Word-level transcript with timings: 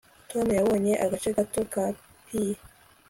tom 0.29 0.47
yabonye 0.57 0.93
agace 1.05 1.29
gato 1.37 1.61
ka 1.73 1.85
pie 2.25 2.53